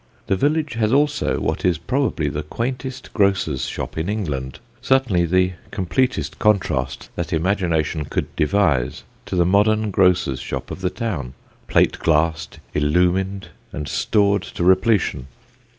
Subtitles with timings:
[0.25, 5.51] The village has also what is probably the quaintest grocer's shop in England; certainly the
[5.69, 11.35] completest contrast that imagination could devise to the modern grocer's shop of the town,
[11.67, 15.27] plate glassed, illumined and stored to repletion.